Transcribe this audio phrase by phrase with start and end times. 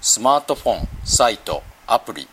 [0.00, 2.28] スマートフォンサイトアプリ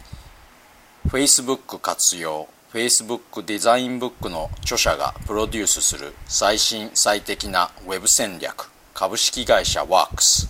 [1.08, 10.48] Facebook 活用 Facebook デザインブックの著者がプロデュースする最新最適なウェブ戦略株式会社ワークス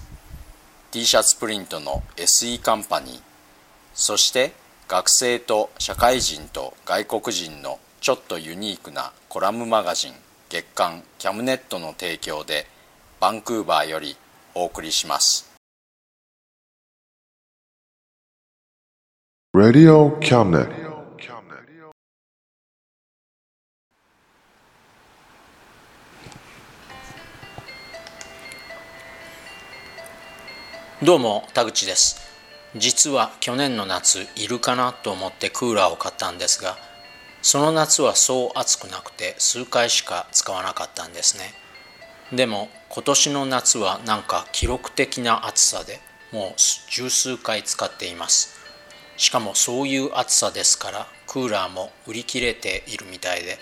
[0.92, 3.22] t シャツプリントの SE カンパニー
[3.94, 4.52] そして
[4.90, 10.14] 学生と社会人と外国人のちょっとユニークなコラムマガジン
[10.50, 12.68] 月刊キャムネットの提供で
[13.22, 14.18] バンクーバーより
[14.54, 15.55] お送りします。
[19.56, 20.68] Radio Cabinet.
[31.02, 32.18] どうも田口です
[32.76, 36.76] 実は去年の夏いるかなと思ってクーラーを買ったんですが
[37.42, 41.54] その夏はそう暑くなくて数回しか使わなかったんですね。
[42.36, 46.02] でも今年の夏はなんか記録的な暑さで
[46.34, 46.54] もう
[46.90, 48.55] 十数回使っています。
[49.18, 53.58] しかもそういう暑さですからクーラーも売り切れているみたいで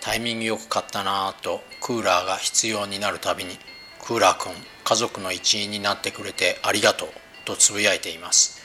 [0.00, 3.58] タイミングよく買ったなぁとクーラーが必要になるたびに
[4.00, 4.52] クーラーくん
[4.84, 7.08] 家族の一員になってくれてありがとう
[7.44, 8.62] とつぶやいています。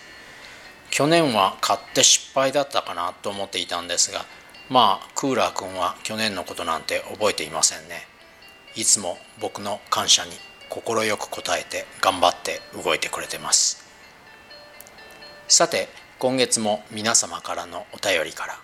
[0.92, 4.26] 去年は買って失敗だったかなと思っていたんですが
[4.70, 8.08] まあクーラーくんは去年のことなんて覚えていませんね。
[8.76, 10.32] いつも僕の感謝に
[10.70, 10.96] 快く応
[11.58, 13.84] えて頑張って動いてくれてます。
[15.48, 15.90] さて
[16.22, 18.60] 今月も皆様からのお便りから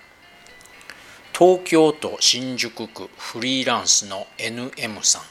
[1.34, 5.22] 東京都新宿区フリーランスの NM さん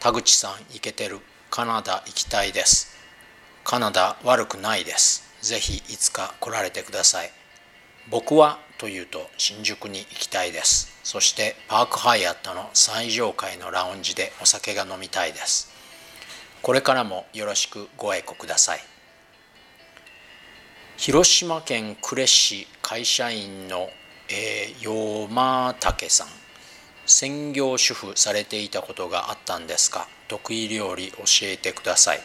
[0.00, 2.96] 田口さんイケてるカナダ行きたいです。
[3.62, 5.22] カナダ悪くないです。
[5.40, 7.30] ぜひいつか来られてください。
[8.10, 10.98] 僕はというと新宿に行きたいです。
[11.04, 15.70] そしてパークハイアットの最上階のラウンジでお酒が飲みたいです。
[16.60, 18.80] これからもよろしくご愛顧ください。
[20.98, 23.88] 広島県呉市会社員の、
[24.28, 26.26] えー、よまたけさん。
[27.06, 32.20] 専業主婦されていたことがあったんですか得意料理教えてください。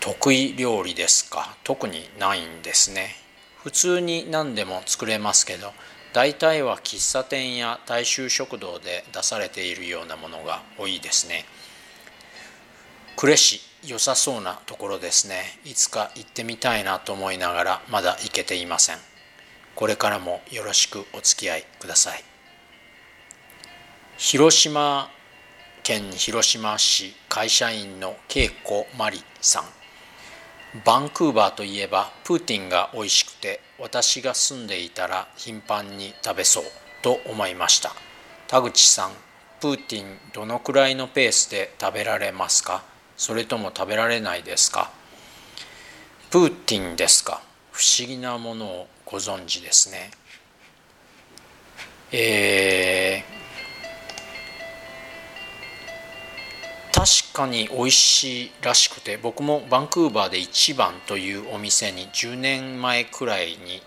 [0.00, 1.56] 得意料理ですか？
[1.62, 3.14] 特にないんですね。
[3.62, 5.72] 普通に何でも作れますけど
[6.12, 11.44] 大体は喫茶店や大衆食堂で出されているようなものが多いですね。
[13.14, 15.58] 呉市良さそうなところですね。
[15.64, 18.96] いつか行ってみたいなと思いながらまだ行けていません。
[19.74, 22.22] これからもよろしくお付き合いください。
[24.18, 25.10] 広島
[25.82, 29.64] 県広島市会社員の恵子真理さん。
[30.84, 36.64] バンクーバーといえばプーティンが美味しくて私が住んでいたら頻繁に食べそう
[37.02, 37.92] と思いました。
[38.46, 39.10] 田口さん
[39.60, 42.91] プーティンどのくらいのペースで食べられますか？
[43.22, 44.90] それとも食べられないですか？
[46.28, 47.40] プーティンですか？
[47.70, 50.10] 不思議なものをご存知ですね。
[52.10, 63.80] えー、確かに美味しいらしくて僕もバンクーバーで一番というお店に10年前くらいに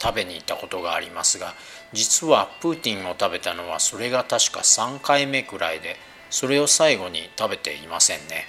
[0.00, 1.54] 食べに行ったことがありますが
[1.92, 5.96] 実はプーティンを食べたのはそれが確か3回目くらいで
[6.30, 8.46] それを最後に食べていませんね。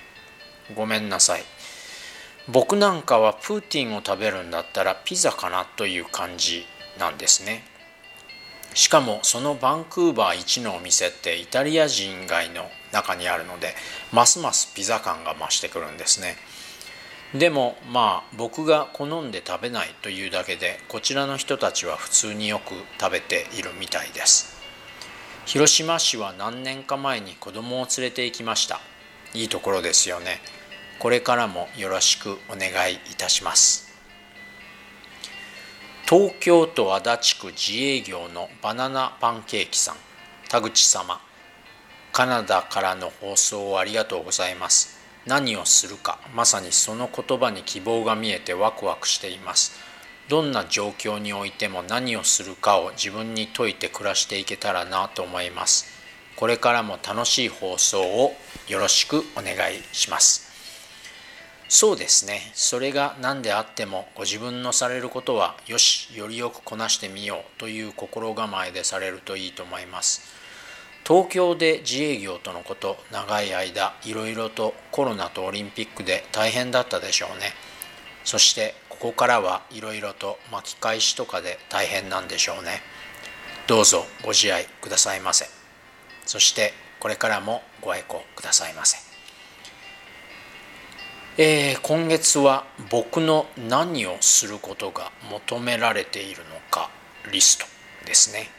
[0.75, 1.43] ごめんなさい。
[2.47, 6.65] 僕なんかはプーティンを食べるんだったらピザかなという感じ
[6.99, 7.63] なんですね。
[8.73, 13.75] しかもそのバンクーバー一のお店ってイタリア人街の中にあるので
[14.13, 16.35] ますますピザ感が増してくるんですね。
[17.33, 24.50] でもまあ僕が好んで食べないというだけでこちらの人たちは普通によく食べているみたいです。
[25.45, 28.79] 広島市は何年か前に子供を連れて行きました。
[29.33, 30.39] いいところですよね。
[30.99, 33.91] これからもよろしくお願いいたします。
[36.07, 39.95] 東京都足立区自営業のバナナパンケーキさん。
[40.47, 41.19] 田口様。
[42.13, 44.99] カナダからの放送をありがとうございます。
[45.25, 49.90] 何をするかまさにその言葉に希望が見えてワクワクしています。
[50.29, 55.85] どんな状況においても何をするかを自分に説いて暮らしていけたらなと思います。
[56.35, 58.35] これからも楽しい放送を
[58.67, 60.51] よろしくお願いします。
[61.67, 62.51] そうですね。
[62.53, 70.21] それが何であってもご自分のされることはよしよりよくこなしてみようという心構えでされるといいと思います。
[71.07, 77.53] 東京で自営業とのこと長い間いろいろとコロナとオリンピックで大変だったでしょうね。
[78.23, 82.81] そしてここからはいろいろと巻き返しとかで大変なんでしょうね。
[83.67, 85.45] どうぞご自愛くださいませ。
[86.25, 88.97] そしてこれからもご愛顧くださいませ。
[91.37, 96.89] えー、今月は僕の何をすることが求められているのか
[97.31, 97.65] リスト
[98.05, 98.49] ですね。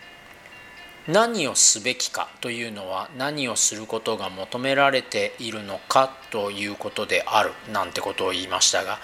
[1.08, 8.98] 何をすべきかというのは何をすることが求められているのかということであるなんてことを言いましたが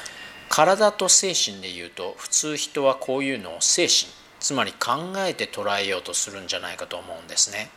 [0.48, 4.10] 体と精神で言うと普通人はこういうのを精神
[4.40, 7.70] つまり考えて捉えようとするんじゃないかと思うんですね。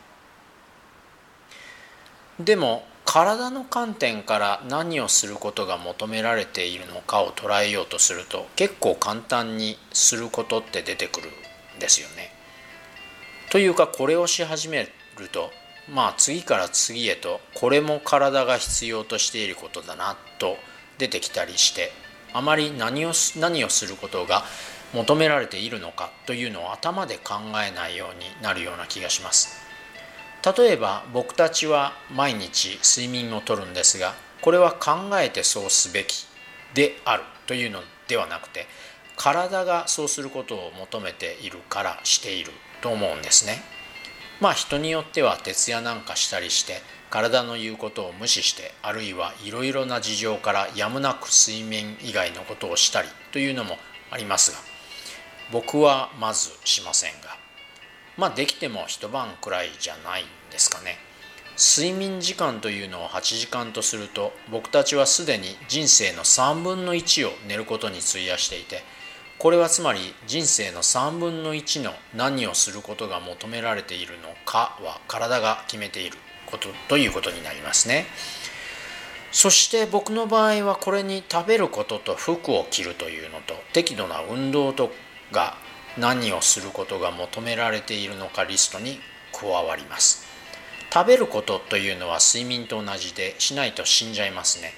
[2.40, 11.30] でも体の観点から何をすることが求められているのかを捉えようとすると結構簡単にすることって出てくる
[11.76, 12.32] んですよね。
[13.50, 14.88] というかこれをし始め
[15.18, 15.52] ると
[15.90, 20.58] まあ次から次へとこれも体が必要としていることだなと
[20.98, 21.92] 出てきたりして
[22.34, 24.44] あまり何を何をすることが
[24.94, 27.36] 求められているのかというのを頭で考
[27.66, 29.62] えないようになるような気がします。
[30.44, 36.26] 例えば僕たちは毎日睡眠をとるんですがこれは考えてそうすべき
[36.74, 38.66] であるというのではなくて
[39.16, 42.52] 体がそうすることを求めているからしている
[42.82, 43.62] と思うんですね。
[44.40, 46.82] まあ人によっては徹夜なんかしたりして
[47.12, 53.78] 体の言うことを無視してあるいはいろいろな事情からやむなく睡眠以外のことをしたりというのも
[54.10, 54.58] ありますが
[55.52, 57.38] 僕はまずしませんが
[58.18, 60.98] まあできても一晩くらいじゃないんですかね。
[61.58, 68.84] 睡眠時間というのを8時間とすると僕たちはすでに人生の3分の1を寝ることに費やしていて
[69.38, 76.18] これはつまり人生の3分の1の何をすることが求められているのかは体が決めている。
[76.52, 78.06] ことということになりますね。
[79.32, 84.92] そして僕の場合はこれに食べることと服を着るというのと適度な運動と
[85.32, 85.56] が
[85.98, 89.00] 何をすることが求められているのかリストに
[89.32, 90.28] 加わります。
[90.94, 94.74] 食べることというのは睡眠と同じでしないと死んじゃいますね。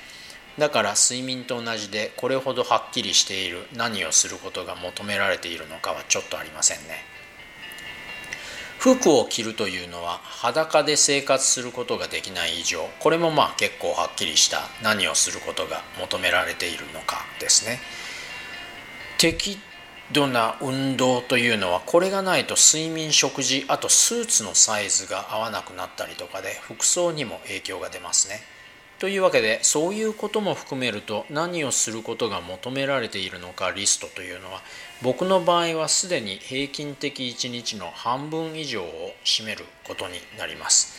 [0.59, 7.12] だから睡眠と同じでこれほどはっきりしている何をすることが求められているのかはちょっとありませんね
[8.83, 17.79] 服を着るというのは裸で生活することができない以上これもまあ結構はっきりした何をすることが求められているのかですね。
[19.17, 19.57] 適
[20.11, 28.41] 度な運動というのはこれがないと睡眠食事あとスーツのサイズが合わなくなったりとかで服装にも影響が出ますね。
[29.03, 34.61] というわけでそういうことも含めると何をすることが求められているのかリストというのは
[35.01, 40.93] 僕の場合はすでに平均的1日の半分以上を占めることになります。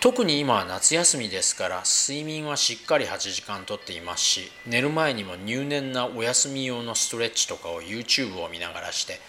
[0.00, 9.20] 特に今は夏休みですから睡眠はしっかり8時間とっていますし寝る前にも入念なお休み用のストレッチとかを YouTube を見ながらして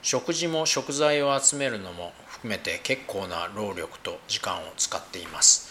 [0.00, 5.65] 食事も食材を集めるのも含めて結構な労力と時間を使っています。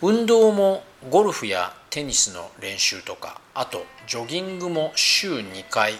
[0.00, 5.94] 運動もゴルフやテニスの練習とかあとジョギングも週2回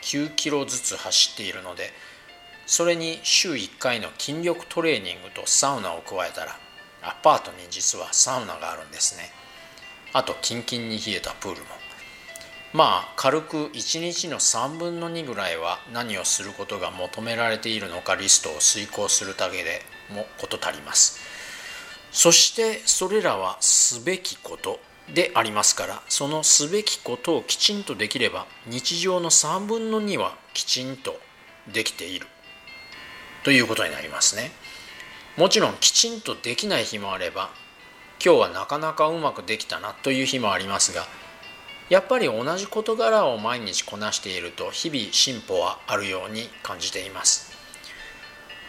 [0.00, 1.90] 9キロずつ走っているので
[2.66, 6.58] それに週1回の筋力トレーニングとサウナを加えたら
[7.02, 9.24] アパートに実はサウナがあるんですね。
[10.14, 11.66] あとキンキンに冷えたプールも。
[12.72, 21.33] まあ軽く1日の3分の2ぐらいは何をすることが求められているのかリストを遂行するだけでも事足ります。
[22.14, 24.78] そしてそれらはすべきこと
[25.12, 31.18] でありますからそのすべきことをきちんとできれば日常の3分の2はきちんと
[31.72, 32.26] できている。
[33.42, 34.52] ということになりますね。
[35.36, 37.50] もちろんきちんとできない日もあれば
[38.24, 41.06] 今日はなかなかうまくできたなという日もありますが
[41.90, 47.53] やっぱり同じ事柄を毎日こなしていると日々進歩はあるように感じています。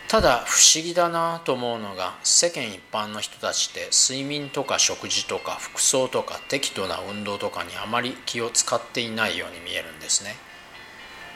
[0.07, 10.35] ただ不思議だなと思うのが世間一般の人たちって睡眠とか食事とか服装とか適度な運動とかにあまり気を使っていないように見えるんですね。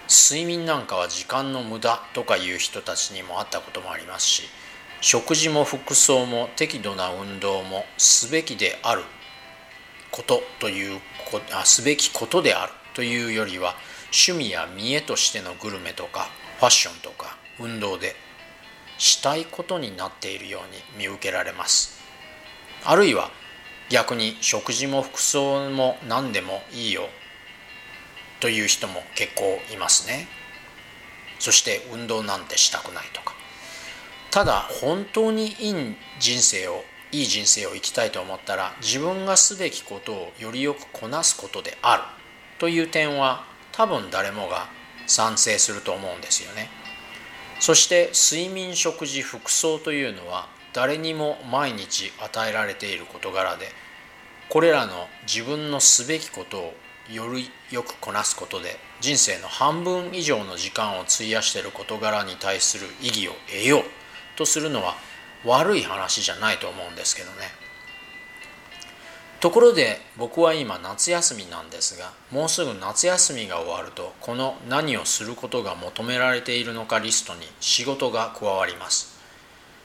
[0.09, 4.43] 睡眠なんかは時間の無駄とかいう人たちにもあったこともありますし
[5.01, 9.03] 食事も服装も適度な運動もすべきである
[10.11, 10.99] ことという
[11.53, 18.15] あすべきことであるというよりは趣味や見栄としてのグルメとかファッションとか運動で
[18.99, 21.99] したいことになっているように見受けられます。
[22.85, 23.31] あるいは
[23.89, 27.09] 逆に食事も服装も何でもいいよ
[28.39, 30.27] という人も結構いますね。
[31.39, 33.33] そして運動なんてしたくないとか。
[34.31, 42.03] ただ本当にいい人生をいい人生を生きたいと思ったら自分がすべきことをよりよくこなすことである
[42.59, 44.67] という点は多分誰もが
[45.07, 46.69] 賛成すると思うんですよね。
[47.59, 53.67] そして睡眠食事服装というのは誰にも毎日与えられている事柄で
[54.49, 56.73] これらの自分のすべきことを
[57.11, 63.83] よりよくこなすことで人生の半分以上の時間を費やしている事柄に対する意義を得よう
[64.37, 64.95] とするのは
[65.45, 67.68] 悪い話じゃないと思うんですけどね。
[69.39, 79.17] ところで僕は今夏休みなんですがもうすぐ夏休みが終わるとこの何をすることが求められているのかリストに仕事が加わります。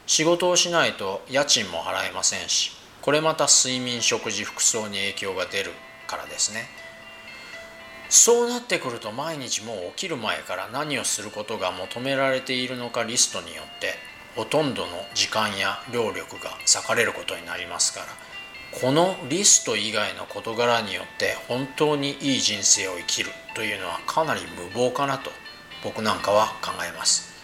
[0.06, 5.70] 仕事をしないと家賃も払えませんしこれまた睡眠食事服装に影響が出る
[6.06, 6.64] からですね。
[8.10, 13.94] そうなってくると毎日もう起きる前から何をすることが求められているのかリストによって
[14.36, 18.06] ほとんどの時間や労力が割かれることになりますから
[18.80, 25.30] このリスト以外の事柄によって本当にいい人生を生きるというのはかなり無謀かなと
[25.84, 27.34] 僕なんかは考えます。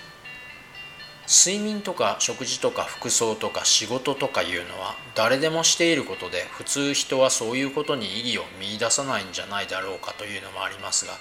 [1.32, 11.12] 睡眠とか食事とか服装とか仕事とかいうのは誰でもしていることで普通人はそういうことに意義を見いださないんじゃないだろうかというのもありますが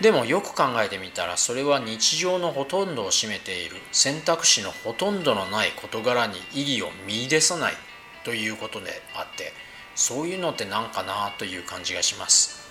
[0.00, 7.74] でもよく考えてみたらそれは日常のほとんどを占めている選択肢のほとんどのない事柄に意義を見いださない
[8.24, 9.52] ということであって
[9.94, 12.64] そういうのって何かなという感じがします。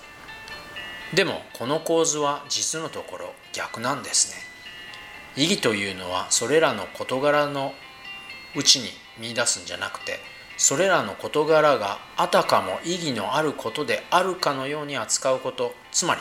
[1.14, 4.54] でもこの構図は実のところ逆なんですね。
[5.36, 7.72] 意義というのはそれらの事柄の
[8.54, 10.20] うちに見出すんじゃなくて
[10.56, 16.20] それらの事柄があたかも意義のあることであるかのように扱うことつまり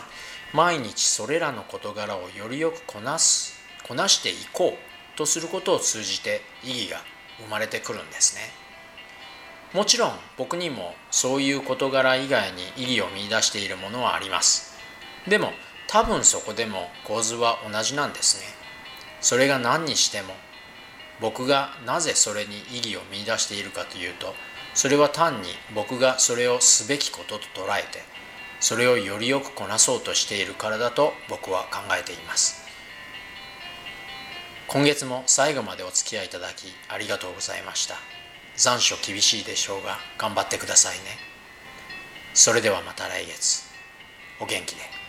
[0.51, 3.53] 毎日それらの事柄をよりよくこなす
[3.87, 6.97] こなしていこうとすることを通じて意義が
[7.39, 8.62] 生まれてくるんですね。
[9.73, 14.77] もちろん僕にもそういう事柄以外に意義を見いだしているものはあります。
[15.27, 15.51] でも
[15.87, 18.45] 多分そこでも構図は同じなんですね。
[19.19, 20.35] それが何にしても
[21.19, 24.35] 僕がなぜそれに意義を見いだしているかというと
[24.73, 27.99] それは単に僕がそれをすべきことと捉えて
[28.59, 32.63] それをよりよくこなそうとしているからだと僕は考えています。
[34.67, 38.12] 今月も最後までお付き合いいただきありがとうございました。
[38.55, 41.03] 残暑厳しいでしょうが頑張ってくださいね。
[42.33, 43.63] それではまた来月。
[44.39, 45.02] お元気で。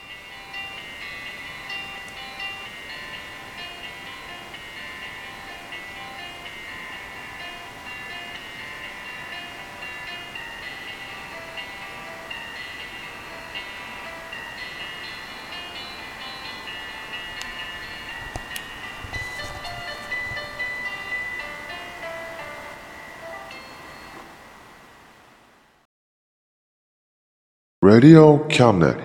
[27.96, 28.96] Radio Cabinet.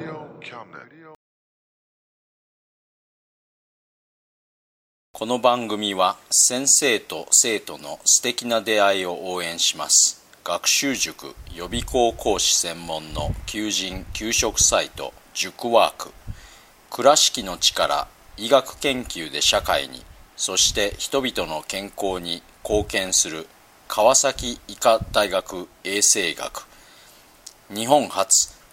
[5.14, 10.26] この番組は先生と生徒の素敵な出会いを応援します。
[10.44, 16.10] 学習塾予備校講師専門の求人・給食サイト塾ワーク。
[16.90, 20.04] 倉敷の力医学研究で社会に
[20.36, 23.46] そして人々の健康に貢献する
[23.88, 26.66] 川崎医科大学衛生学。
[27.70, 28.59] 日本初。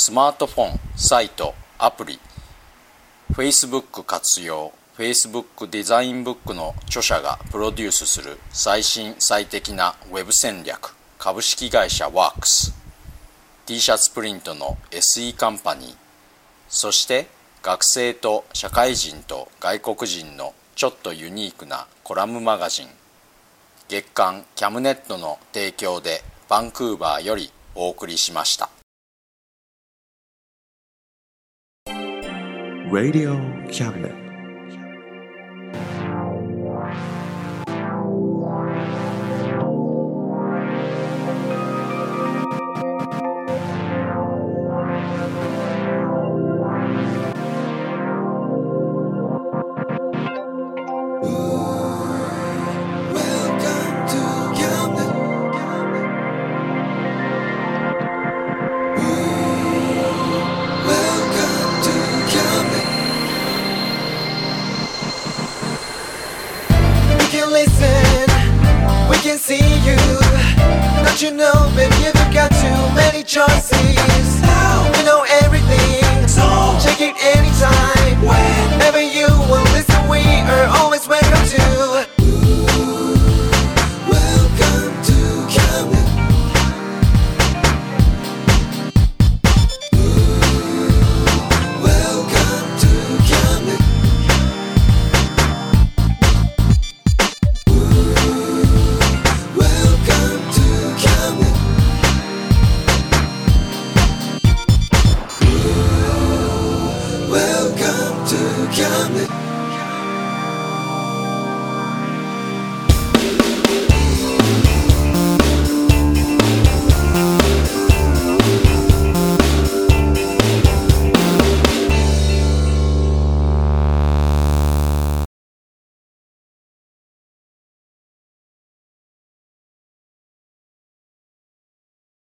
[0.00, 2.20] スマートフォン、サイト、アプリ
[3.32, 12.72] Facebook 活用 Facebook デザインブックの著者がプロデュースする最新最適な Web 戦略株式会社ワークス
[13.66, 15.96] t シャツプリントの SE カンパニー
[16.68, 17.26] そして
[17.62, 22.88] 学生と社会人と外国人のちょっとユニークなコラムマガジン
[23.88, 28.77] 月刊キャムネットの提供でバンクーバーよりお送りしました。
[32.90, 33.36] Radio
[33.70, 34.27] Cabinet.
[69.38, 69.96] see you.
[71.04, 74.47] Don't you know, baby, you've got too many choices.